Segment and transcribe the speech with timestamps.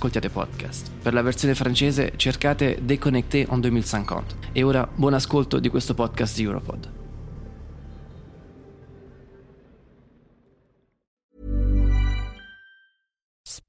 [0.00, 0.90] ascoltiate podcast.
[1.02, 4.34] Per la versione francese cercate Déconnecté en 2050.
[4.52, 6.99] E ora buon ascolto di questo podcast Europod.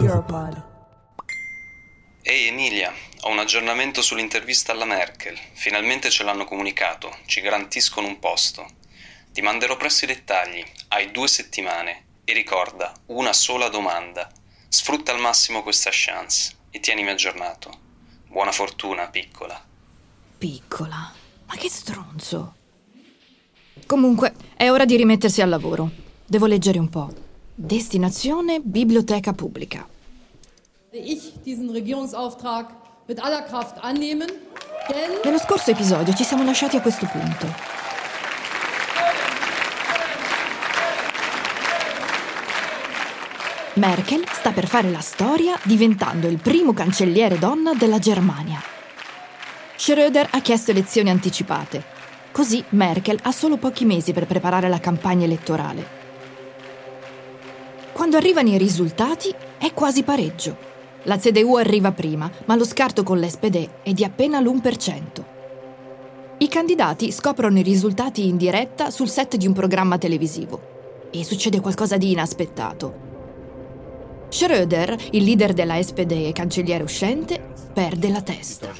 [0.00, 0.68] Europod.
[2.22, 5.38] Ehi Emilia, ho un aggiornamento sull'intervista alla Merkel.
[5.52, 8.66] Finalmente ce l'hanno comunicato, ci garantiscono un posto.
[9.32, 12.04] Ti manderò presto i dettagli, hai due settimane.
[12.24, 14.30] E ricorda, una sola domanda.
[14.68, 17.70] Sfrutta al massimo questa chance e tienimi aggiornato.
[18.26, 19.62] Buona fortuna, piccola.
[20.38, 21.12] Piccola.
[21.46, 22.54] Ma che stronzo.
[23.86, 25.90] Comunque, è ora di rimettersi al lavoro.
[26.24, 27.28] Devo leggere un po'.
[27.62, 29.86] Destinazione Biblioteca Pubblica.
[35.22, 37.46] Nello scorso episodio ci siamo lasciati a questo punto.
[43.74, 48.58] Merkel sta per fare la storia diventando il primo cancelliere donna della Germania.
[49.76, 51.84] Schröder ha chiesto elezioni anticipate.
[52.32, 55.99] Così Merkel ha solo pochi mesi per preparare la campagna elettorale.
[58.00, 60.56] Quando arrivano i risultati è quasi pareggio.
[61.02, 65.22] La CDU arriva prima, ma lo scarto con l'SPD è di appena l'1%.
[66.38, 71.08] I candidati scoprono i risultati in diretta sul set di un programma televisivo.
[71.10, 73.09] E succede qualcosa di inaspettato.
[74.30, 78.72] Schröder, il leader della SPD e cancelliere uscente, perde la testa.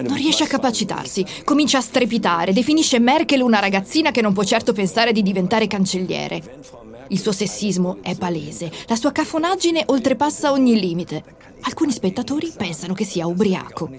[0.00, 4.72] Non riesce a capacitarsi, comincia a strepitare, definisce Merkel una ragazzina che non può certo
[4.72, 6.42] pensare di diventare cancelliere.
[7.08, 11.22] Il suo sessismo è palese, la sua cafonaggine oltrepassa ogni limite.
[11.62, 13.90] Alcuni spettatori pensano che sia ubriaco.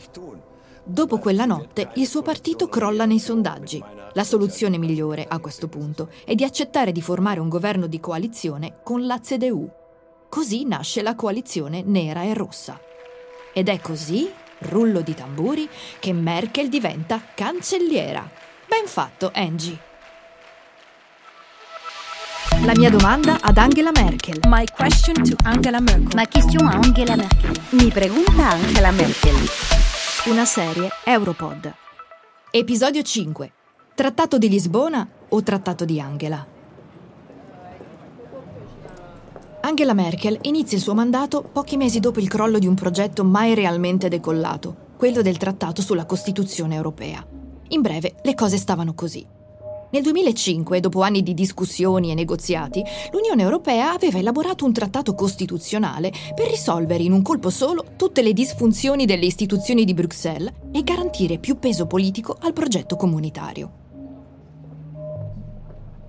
[0.90, 3.84] Dopo quella notte il suo partito crolla nei sondaggi.
[4.14, 8.80] La soluzione migliore a questo punto è di accettare di formare un governo di coalizione
[8.84, 9.70] con la CDU.
[10.30, 12.80] Così nasce la coalizione nera e rossa.
[13.54, 15.68] Ed è così, rullo di tamburi,
[16.00, 18.26] che Merkel diventa cancelliera.
[18.66, 19.78] Ben fatto, Angie.
[22.64, 24.40] La mia domanda ad Angela Merkel.
[24.48, 26.16] My question to Angela Merkel.
[26.16, 27.52] Ma question a Angela Merkel.
[27.72, 29.97] Mi pregunta Angela Merkel.
[30.30, 31.74] Una serie Europod.
[32.52, 33.54] Episodio 5.
[33.96, 36.46] Trattato di Lisbona o Trattato di Angela?
[39.62, 43.54] Angela Merkel inizia il suo mandato pochi mesi dopo il crollo di un progetto mai
[43.54, 47.26] realmente decollato, quello del Trattato sulla Costituzione europea.
[47.70, 49.26] In breve, le cose stavano così.
[49.90, 56.12] Nel 2005, dopo anni di discussioni e negoziati, l'Unione Europea aveva elaborato un trattato costituzionale
[56.36, 61.38] per risolvere in un colpo solo tutte le disfunzioni delle istituzioni di Bruxelles e garantire
[61.38, 63.72] più peso politico al progetto comunitario.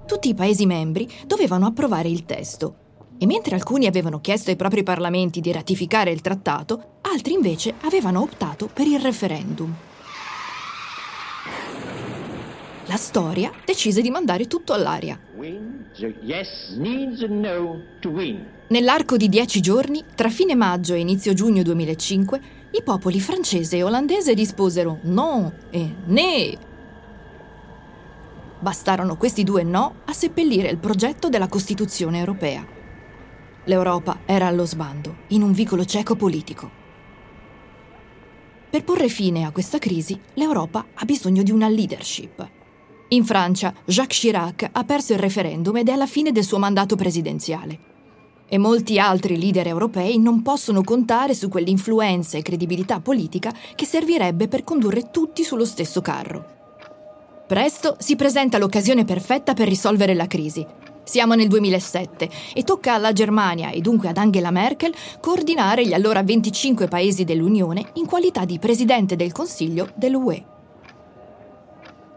[0.06, 4.82] Tutti i Paesi membri dovevano approvare il testo e mentre alcuni avevano chiesto ai propri
[4.82, 9.87] parlamenti di ratificare il trattato, altri invece avevano optato per il referendum.
[12.88, 15.20] La storia decise di mandare tutto all'aria.
[18.68, 22.40] Nell'arco di dieci giorni, tra fine maggio e inizio giugno 2005,
[22.70, 26.58] i popoli francese e olandese risposero no e ne.
[28.58, 32.66] Bastarono questi due no a seppellire il progetto della Costituzione europea.
[33.64, 36.70] L'Europa era allo sbando, in un vicolo cieco politico.
[38.70, 42.56] Per porre fine a questa crisi, l'Europa ha bisogno di una leadership.
[43.10, 46.94] In Francia, Jacques Chirac ha perso il referendum ed è alla fine del suo mandato
[46.94, 47.78] presidenziale.
[48.46, 54.46] E molti altri leader europei non possono contare su quell'influenza e credibilità politica che servirebbe
[54.46, 56.56] per condurre tutti sullo stesso carro.
[57.46, 60.66] Presto si presenta l'occasione perfetta per risolvere la crisi.
[61.02, 66.22] Siamo nel 2007 e tocca alla Germania e dunque ad Angela Merkel coordinare gli allora
[66.22, 70.56] 25 paesi dell'Unione in qualità di Presidente del Consiglio dell'UE.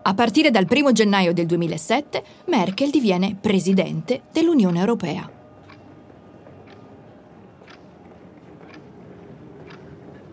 [0.04, 5.30] A partire dal 1 gennaio del 2007 Merkel diviene Presidente dell'Unione Europea.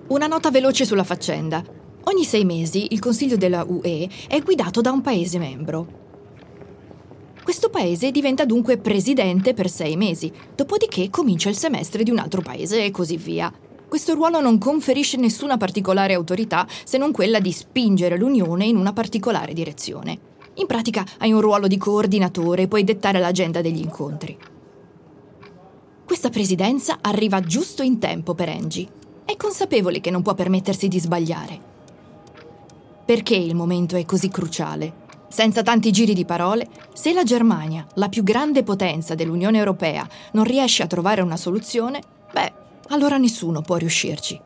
[0.06, 1.62] Una nota veloce sulla faccenda.
[2.04, 6.06] Ogni sei mesi il Consiglio della UE è guidato da un Paese membro.
[7.42, 12.40] Questo paese diventa dunque presidente per sei mesi, dopodiché comincia il semestre di un altro
[12.40, 13.52] paese e così via.
[13.88, 18.93] Questo ruolo non conferisce nessuna particolare autorità se non quella di spingere l'Unione in una
[18.93, 20.19] particolare direzione.
[20.55, 24.37] In pratica hai un ruolo di coordinatore e puoi dettare l'agenda degli incontri.
[26.05, 28.87] Questa presidenza arriva giusto in tempo per Angie.
[29.25, 31.61] È consapevole che non può permettersi di sbagliare.
[33.06, 35.06] Perché il momento è così cruciale?
[35.29, 40.44] Senza tanti giri di parole, se la Germania, la più grande potenza dell'Unione Europea, non
[40.44, 42.00] riesce a trovare una soluzione,
[42.32, 44.40] beh, allora nessuno può riuscirci.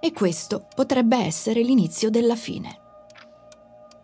[0.00, 2.78] E questo potrebbe essere l'inizio della fine.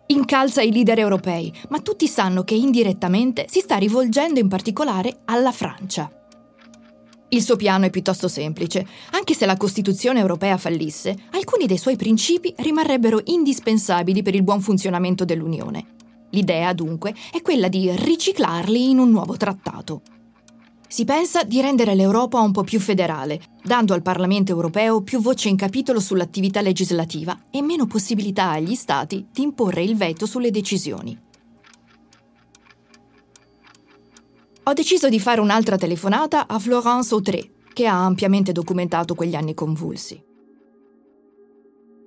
[0.07, 5.51] Incalza i leader europei, ma tutti sanno che indirettamente si sta rivolgendo in particolare alla
[5.51, 6.09] Francia.
[7.29, 8.87] Il suo piano è piuttosto semplice.
[9.11, 14.61] Anche se la Costituzione europea fallisse, alcuni dei suoi principi rimarrebbero indispensabili per il buon
[14.61, 15.95] funzionamento dell'Unione.
[16.29, 20.01] L'idea, dunque, è quella di riciclarli in un nuovo trattato.
[20.87, 25.49] Si pensa di rendere l'Europa un po' più federale, dando al Parlamento europeo più voce
[25.49, 31.25] in capitolo sull'attività legislativa e meno possibilità agli Stati di imporre il veto sulle decisioni.
[34.67, 39.53] ho deciso di fare un'altra telefonata a Florence Autré, che ha ampiamente documentato quegli anni
[39.53, 40.21] convulsi.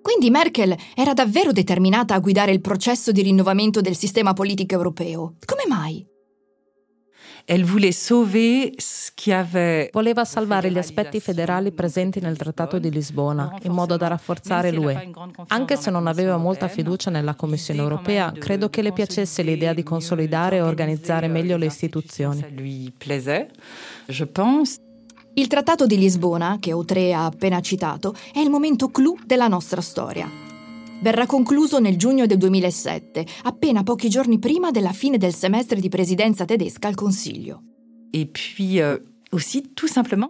[0.03, 5.37] Quindi Merkel era davvero determinata a guidare il processo di rinnovamento del sistema politico europeo.
[5.47, 6.10] Come mai?
[9.92, 15.10] Voleva salvare gli aspetti federali presenti nel Trattato di Lisbona, in modo da rafforzare l'UE.
[15.48, 19.82] Anche se non aveva molta fiducia nella Commissione europea, credo che le piacesse l'idea di
[19.82, 22.44] consolidare e organizzare meglio le istituzioni.
[25.32, 29.81] Il Trattato di Lisbona, che Autré ha appena citato, è il momento clou della nostra
[29.81, 30.48] storia
[31.00, 35.88] verrà concluso nel giugno del 2007, appena pochi giorni prima della fine del semestre di
[35.88, 37.62] presidenza tedesca al Consiglio.
[38.11, 39.08] E puis, uh...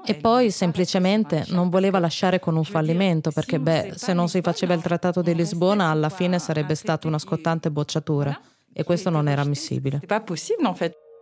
[0.04, 4.74] E poi semplicemente non voleva lasciare con un fallimento perché, beh, se non si faceva
[4.74, 8.38] il trattato di Lisbona, alla fine sarebbe stata una scottante bocciatura
[8.70, 10.02] e questo non era ammissibile.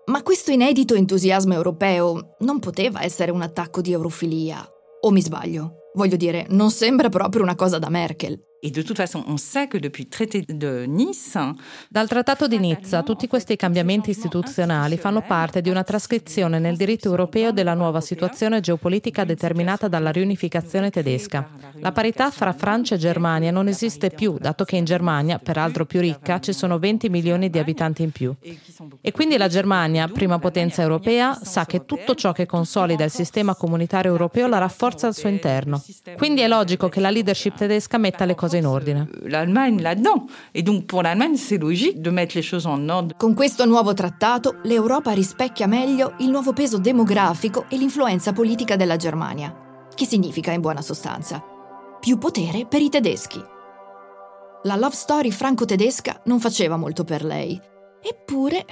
[0.07, 4.67] Ma questo inedito entusiasmo europeo non poteva essere un attacco di eurofilia.
[5.03, 5.75] O mi sbaglio?
[5.95, 8.48] Voglio dire, non sembra proprio una cosa da Merkel.
[8.61, 11.39] Et de toute façon, on sait que depuis traité de Nice,
[11.89, 17.09] dal trattato di Nizza, tutti questi cambiamenti istituzionali fanno parte di una trascrizione nel diritto
[17.09, 21.49] europeo della nuova situazione geopolitica determinata dalla riunificazione tedesca.
[21.75, 26.01] La parità fra Francia e Germania non esiste più, dato che in Germania, peraltro più
[26.01, 28.35] ricca, ci sono 20 milioni di abitanti in più.
[29.01, 33.55] E quindi la Germania, prima potenza europea, sa che tutto ciò che consolida il sistema
[33.55, 35.81] comunitario europeo la rafforza al suo interno.
[36.17, 39.09] Quindi è logico che la leadership tedesca metta le cose cose in ordine.
[39.25, 40.27] L'Allemagne là-dedans.
[40.55, 43.15] Et donc pour l'Allemagne, c'est logique de mettre les choses en ordre.
[43.17, 48.97] Con questo nuovo trattato, l'Europa rispecchia meglio il nuovo peso demografico e l'influenza politica della
[48.97, 49.55] Germania.
[49.95, 51.43] Che significa in buona sostanza?
[52.01, 53.43] Più potere per i tedeschi.
[54.63, 57.61] La love story franco-tedesca non faceva molto per lei.
[58.03, 58.65] Eppure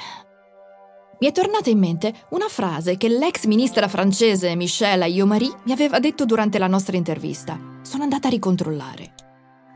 [1.19, 5.99] mi è tornata in mente una frase che l'ex ministra francese Michelle Ayomari mi aveva
[5.99, 7.59] detto durante la nostra intervista.
[7.83, 9.16] Sono andata a ricontrollare.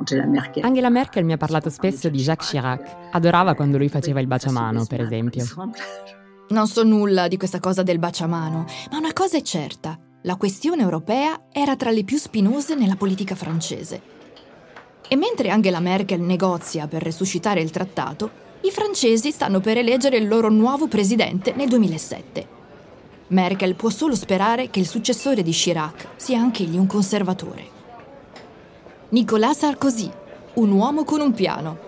[0.00, 0.64] Angela Merkel.
[0.64, 2.97] Angela Merkel mi ha parlato spesso di Jacques Chirac.
[3.12, 5.45] Adorava quando lui faceva il baciamano, per esempio.
[6.49, 9.99] Non so nulla di questa cosa del baciamano, ma una cosa è certa.
[10.23, 14.19] La questione europea era tra le più spinose nella politica francese.
[15.07, 20.28] E mentre Angela Merkel negozia per resuscitare il trattato, i francesi stanno per eleggere il
[20.28, 22.59] loro nuovo presidente nel 2007.
[23.28, 27.78] Merkel può solo sperare che il successore di Chirac sia anch'egli un conservatore.
[29.12, 30.09] Nicolas Sarkozy,
[30.55, 31.79] un uomo con un piano.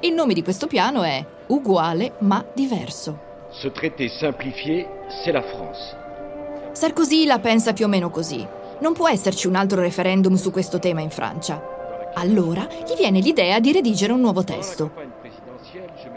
[0.00, 3.16] Il nome di questo piano è uguale ma diverso.
[3.60, 4.84] Ce traité simplifié,
[5.22, 5.94] c'est la France.
[6.72, 8.44] Sarkozy la pensa più o meno così.
[8.80, 11.62] Non può esserci un altro referendum su questo tema in Francia.
[12.14, 14.90] Allora gli viene l'idea di redigere un nuovo testo.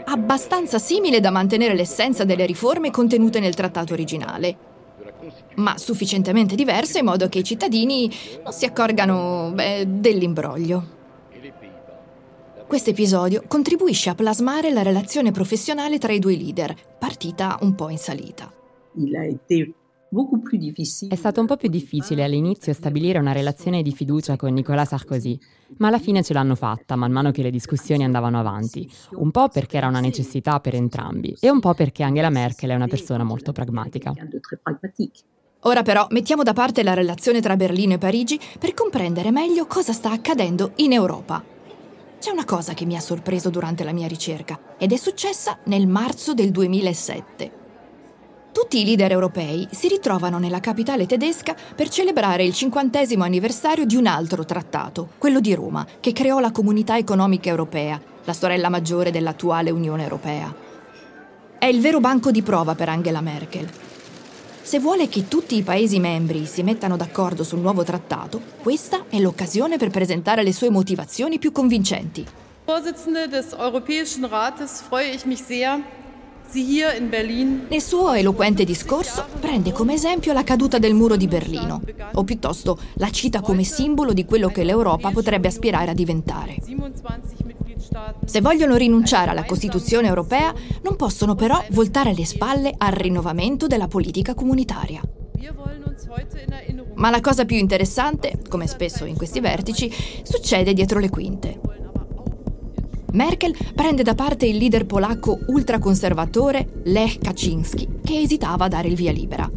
[0.06, 4.56] Abbastanza simile da mantenere l'essenza delle riforme contenute nel trattato originale,
[5.56, 8.10] ma sufficientemente diverse in modo che i cittadini
[8.42, 10.96] non si accorgano beh, dell'imbroglio.
[12.66, 17.88] Questo episodio contribuisce a plasmare la relazione professionale tra i due leader, partita un po'
[17.88, 18.52] in salita.
[21.08, 25.38] È stato un po' più difficile all'inizio stabilire una relazione di fiducia con Nicolas Sarkozy,
[25.76, 29.48] ma alla fine ce l'hanno fatta man mano che le discussioni andavano avanti, un po'
[29.48, 33.22] perché era una necessità per entrambi e un po' perché Angela Merkel è una persona
[33.22, 34.14] molto pragmatica.
[35.62, 39.92] Ora però mettiamo da parte la relazione tra Berlino e Parigi per comprendere meglio cosa
[39.92, 41.44] sta accadendo in Europa.
[42.18, 45.86] C'è una cosa che mi ha sorpreso durante la mia ricerca ed è successa nel
[45.86, 47.66] marzo del 2007.
[48.60, 53.94] Tutti i leader europei si ritrovano nella capitale tedesca per celebrare il cinquantesimo anniversario di
[53.94, 59.12] un altro trattato, quello di Roma, che creò la Comunità Economica Europea, la sorella maggiore
[59.12, 60.52] dell'attuale Unione Europea.
[61.56, 63.70] È il vero banco di prova per Angela Merkel.
[64.60, 69.20] Se vuole che tutti i Paesi membri si mettano d'accordo sul nuovo trattato, questa è
[69.20, 72.26] l'occasione per presentare le sue motivazioni più convincenti.
[72.64, 75.80] Vorsitzende des Europäischen Rates freue ich mich sehr,
[76.50, 81.82] nel suo eloquente discorso prende come esempio la caduta del muro di Berlino,
[82.14, 86.56] o piuttosto la cita come simbolo di quello che l'Europa potrebbe aspirare a diventare.
[88.24, 93.88] Se vogliono rinunciare alla Costituzione europea, non possono però voltare le spalle al rinnovamento della
[93.88, 95.02] politica comunitaria.
[96.94, 101.67] Ma la cosa più interessante, come spesso in questi vertici, succede dietro le quinte.
[103.12, 108.96] Merkel prende da parte il leader polacco ultraconservatore Lech Kaczynski, che esitava a dare il
[108.96, 109.50] via libera.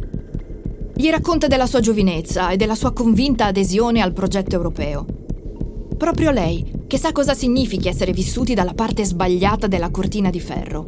[0.94, 5.04] Gli racconta della sua giovinezza e della sua convinta adesione al progetto europeo.
[5.98, 10.86] Proprio lei, che sa cosa significhi essere vissuti dalla parte sbagliata della cortina di ferro.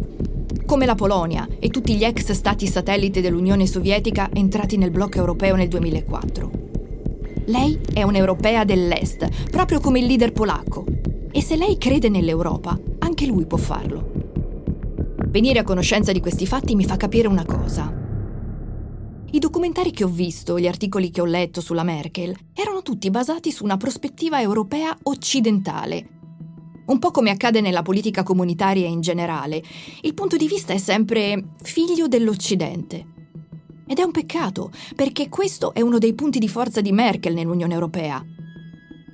[0.64, 5.54] Come la Polonia e tutti gli ex stati satellite dell'Unione Sovietica entrati nel blocco europeo
[5.54, 6.50] nel 2004.
[7.46, 10.84] Lei è un'europea dell'Est, proprio come il leader polacco,
[11.36, 14.12] e se lei crede nell'Europa, anche lui può farlo.
[15.26, 17.92] Venire a conoscenza di questi fatti mi fa capire una cosa.
[19.32, 23.50] I documentari che ho visto, gli articoli che ho letto sulla Merkel, erano tutti basati
[23.50, 26.08] su una prospettiva europea occidentale.
[26.86, 29.60] Un po' come accade nella politica comunitaria in generale,
[30.02, 33.06] il punto di vista è sempre figlio dell'Occidente.
[33.88, 37.74] Ed è un peccato, perché questo è uno dei punti di forza di Merkel nell'Unione
[37.74, 38.24] Europea.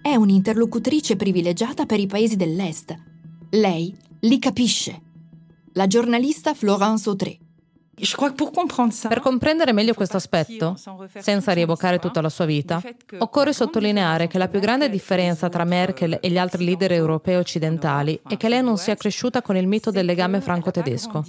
[0.02, 2.96] È un'interlocutrice privilegiata per i paesi dell'Est.
[3.50, 4.98] Lei li capisce.
[5.74, 7.38] La giornalista Florence Autré.
[9.08, 10.74] Per comprendere meglio questo aspetto,
[11.18, 12.80] senza rievocare tutta la sua vita,
[13.18, 18.18] occorre sottolineare che la più grande differenza tra Merkel e gli altri leader europei occidentali
[18.26, 21.26] è che lei non sia cresciuta con il mito del legame franco-tedesco.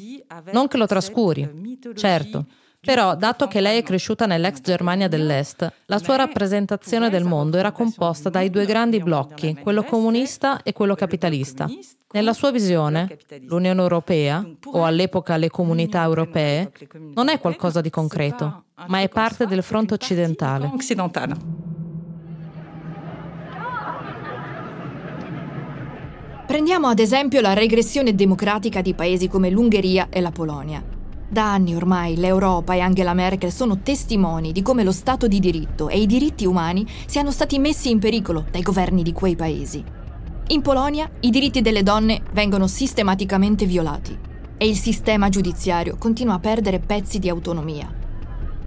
[0.54, 2.46] Non che lo trascuri, certo,
[2.84, 7.72] però, dato che lei è cresciuta nell'ex Germania dell'Est, la sua rappresentazione del mondo era
[7.72, 11.70] composta dai due grandi blocchi, quello comunista e quello capitalista.
[12.14, 16.72] Nella sua visione, l'Unione Europea, o all'epoca le comunità europee,
[17.14, 20.72] non è qualcosa di concreto, ma è parte del fronte occidentale.
[26.48, 31.00] Prendiamo ad esempio la regressione democratica di paesi come l'Ungheria e la Polonia.
[31.32, 35.88] Da anni ormai l'Europa e Angela Merkel sono testimoni di come lo Stato di diritto
[35.88, 39.82] e i diritti umani siano stati messi in pericolo dai governi di quei paesi.
[40.48, 44.18] In Polonia i diritti delle donne vengono sistematicamente violati
[44.58, 47.90] e il sistema giudiziario continua a perdere pezzi di autonomia.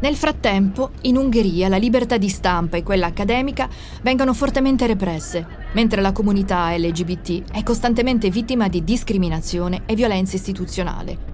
[0.01, 3.69] Nel frattempo, in Ungheria la libertà di stampa e quella accademica
[4.01, 11.34] vengono fortemente represse, mentre la comunità LGBT è costantemente vittima di discriminazione e violenza istituzionale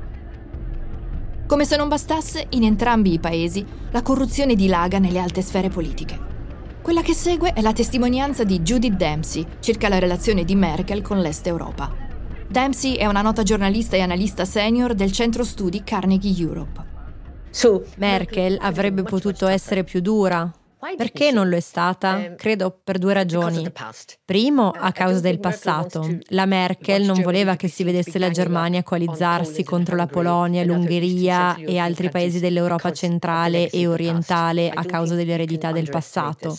[1.50, 6.16] come se non bastasse, in entrambi i paesi la corruzione dilaga nelle alte sfere politiche.
[6.80, 11.18] Quella che segue è la testimonianza di Judith Dempsey circa la relazione di Merkel con
[11.18, 11.92] l'Est Europa.
[12.46, 16.84] Dempsey è una nota giornalista e analista senior del centro studi Carnegie Europe.
[17.96, 20.48] Merkel avrebbe potuto essere più dura,
[20.96, 22.24] perché non lo è stata?
[22.24, 23.70] Ehm, Credo per due ragioni.
[24.24, 26.18] Primo, a causa del passato.
[26.28, 31.78] La Merkel non voleva che si vedesse la Germania coalizzarsi contro la Polonia, l'Ungheria e
[31.78, 36.56] altri paesi dell'Europa centrale e orientale a causa dell'eredità del passato.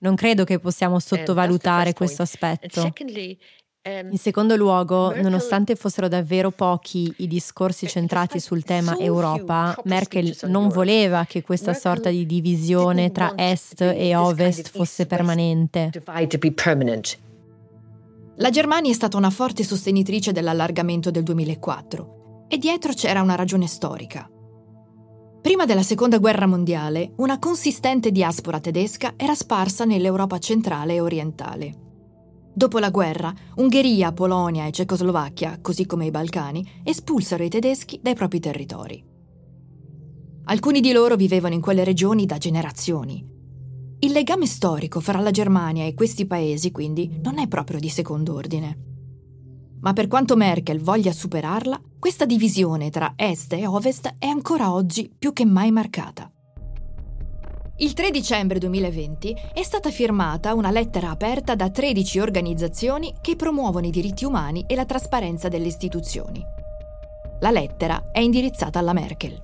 [0.00, 2.92] Non credo che possiamo sottovalutare questo aspetto.
[3.82, 10.36] Ehm, In secondo luogo, nonostante fossero davvero pochi i discorsi centrati sul tema Europa, Merkel
[10.46, 15.90] non voleva che questa sorta di divisione tra Est e Ovest fosse permanente.
[18.40, 23.66] La Germania è stata una forte sostenitrice dell'allargamento del 2004 e dietro c'era una ragione
[23.66, 24.28] storica.
[25.40, 31.86] Prima della Seconda Guerra Mondiale, una consistente diaspora tedesca era sparsa nell'Europa centrale e orientale.
[32.52, 38.14] Dopo la guerra, Ungheria, Polonia e Cecoslovacchia, così come i Balcani, espulsero i tedeschi dai
[38.14, 39.04] propri territori.
[40.44, 43.24] Alcuni di loro vivevano in quelle regioni da generazioni.
[44.00, 48.34] Il legame storico fra la Germania e questi paesi, quindi, non è proprio di secondo
[48.34, 48.86] ordine.
[49.80, 55.12] Ma per quanto Merkel voglia superarla, questa divisione tra Est e Ovest è ancora oggi
[55.16, 56.32] più che mai marcata.
[57.80, 63.86] Il 3 dicembre 2020 è stata firmata una lettera aperta da 13 organizzazioni che promuovono
[63.86, 66.44] i diritti umani e la trasparenza delle istituzioni.
[67.38, 69.40] La lettera è indirizzata alla Merkel.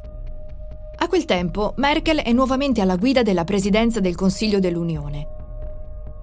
[0.97, 5.29] A quel tempo Merkel è nuovamente alla guida della presidenza del Consiglio dell'Unione.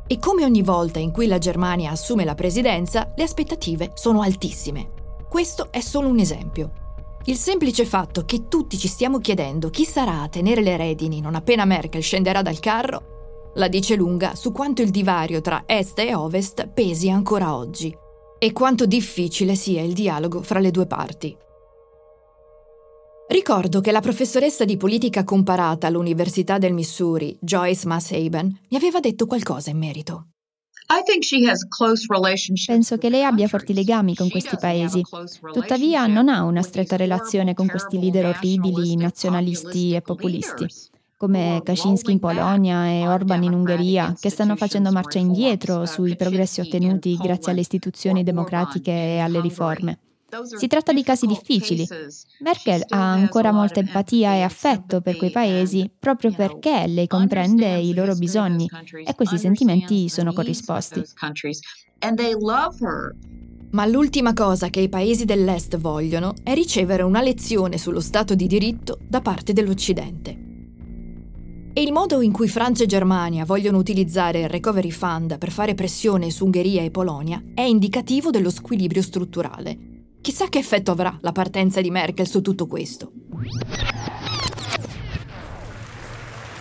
[0.06, 4.92] E come ogni volta in cui la Germania assume la presidenza, le aspettative sono altissime.
[5.30, 6.81] Questo è solo un esempio.
[7.26, 11.36] Il semplice fatto che tutti ci stiamo chiedendo chi sarà a tenere le redini non
[11.36, 16.16] appena Merkel scenderà dal carro, la dice lunga su quanto il divario tra est e
[16.16, 17.96] ovest pesi ancora oggi
[18.40, 21.38] e quanto difficile sia il dialogo fra le due parti.
[23.28, 29.28] Ricordo che la professoressa di politica comparata all'Università del Missouri, Joyce Masshaben, mi aveva detto
[29.28, 30.26] qualcosa in merito.
[32.66, 35.02] Penso che lei abbia forti legami con questi paesi.
[35.54, 40.66] Tuttavia non ha una stretta relazione con questi leader orribili, nazionalisti e populisti,
[41.16, 46.60] come Kaczynski in Polonia e Orban in Ungheria, che stanno facendo marcia indietro sui progressi
[46.60, 49.98] ottenuti grazie alle istituzioni democratiche e alle riforme.
[50.58, 51.86] Si tratta di casi difficili.
[52.40, 57.94] Merkel ha ancora molta empatia e affetto per quei paesi proprio perché lei comprende i
[57.94, 58.70] loro bisogni
[59.06, 61.04] e questi sentimenti sono corrisposti.
[63.72, 68.48] Ma l'ultima cosa che i paesi dell'Est vogliono è ricevere una lezione sullo Stato di
[68.48, 70.50] diritto da parte dell'Occidente.
[71.74, 75.74] E il modo in cui Francia e Germania vogliono utilizzare il Recovery Fund per fare
[75.74, 79.91] pressione su Ungheria e Polonia è indicativo dello squilibrio strutturale
[80.22, 83.12] Chissà che effetto avrà la partenza di Merkel su tutto questo.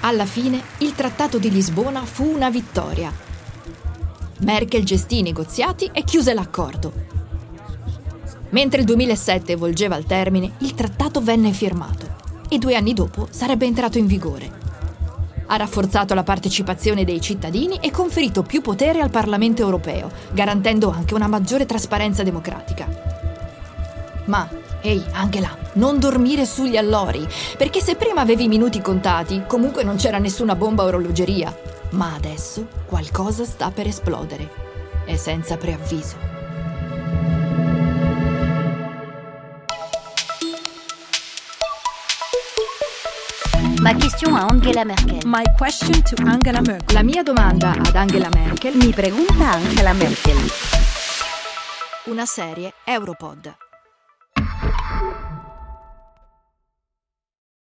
[0.00, 3.12] Alla fine, il Trattato di Lisbona fu una vittoria.
[4.38, 6.92] Merkel gestì i negoziati e chiuse l'accordo.
[8.48, 12.16] Mentre il 2007 volgeva al termine, il trattato venne firmato
[12.48, 14.50] e due anni dopo sarebbe entrato in vigore.
[15.46, 21.14] Ha rafforzato la partecipazione dei cittadini e conferito più potere al Parlamento europeo, garantendo anche
[21.14, 23.19] una maggiore trasparenza democratica.
[24.30, 24.48] Ma,
[24.80, 27.26] ehi, Angela, non dormire sugli allori,
[27.58, 31.52] perché se prima avevi i minuti contati, comunque non c'era nessuna bomba orologeria.
[31.90, 34.48] Ma adesso qualcosa sta per esplodere.
[35.04, 36.14] E senza preavviso.
[43.80, 45.18] Ma question a Angela Merkel.
[45.24, 46.94] My question to Angela Merkel.
[46.94, 48.76] La mia domanda ad Angela Merkel.
[48.76, 50.36] Mi pregunta Angela Merkel.
[52.04, 53.69] Una serie Europod.